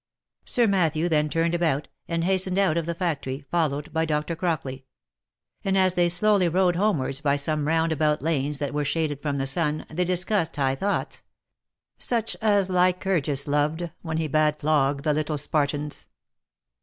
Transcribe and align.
Sir 0.45 0.65
Matthew 0.65 1.07
then 1.07 1.29
turned 1.29 1.53
about, 1.53 1.87
and 2.07 2.23
hastened 2.23 2.57
out 2.57 2.75
of 2.75 2.87
the 2.87 2.95
factory, 2.95 3.45
followed 3.51 3.93
by 3.93 4.03
Dr. 4.03 4.35
Crockley; 4.35 4.85
and 5.63 5.77
as 5.77 5.93
they 5.93 6.09
slowly 6.09 6.49
rode 6.49 6.75
homewards 6.75 7.21
by 7.21 7.35
some 7.35 7.67
round 7.67 7.91
about 7.91 8.19
lanes 8.19 8.57
that 8.57 8.73
were 8.73 8.83
shaded 8.83 9.21
from 9.21 9.37
the 9.37 9.45
sun, 9.45 9.85
they 9.91 10.03
dis 10.03 10.25
cussed 10.25 10.55
high 10.55 10.73
thoughts," 10.73 11.21
Such 11.99 12.35
as 12.41 12.71
Lycurgus 12.71 13.47
loved, 13.47 13.91
When 14.01 14.17
he 14.17 14.27
bade 14.27 14.57
flog 14.57 15.03
the 15.03 15.13
little 15.13 15.37
Spartans." 15.37 16.07